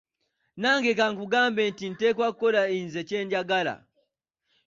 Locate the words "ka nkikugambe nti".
0.97-1.85